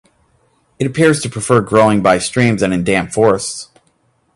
It 0.79 0.87
appears 0.87 1.21
to 1.21 1.29
prefer 1.29 1.61
growing 1.61 2.01
by 2.01 2.17
streams 2.17 2.63
and 2.63 2.73
in 2.73 2.83
damp 2.83 3.11
forests. 3.11 3.69